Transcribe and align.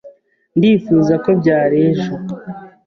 Ndifuza 0.57 1.13
ko 1.23 1.29
byari 1.39 1.75
ejo. 1.89 2.13